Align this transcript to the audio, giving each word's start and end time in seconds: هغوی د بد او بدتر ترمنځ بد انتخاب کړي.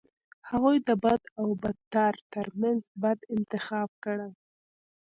هغوی 0.49 0.77
د 0.87 0.89
بد 1.03 1.21
او 1.39 1.47
بدتر 1.63 2.13
ترمنځ 2.33 2.81
بد 3.03 3.19
انتخاب 3.35 3.89
کړي. 4.03 4.29